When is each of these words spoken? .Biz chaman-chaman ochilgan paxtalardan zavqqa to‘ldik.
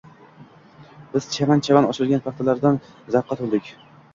.Biz 1.11 1.27
chaman-chaman 1.35 1.89
ochilgan 1.91 2.25
paxtalardan 2.29 2.83
zavqqa 3.17 3.39
to‘ldik. 3.45 3.71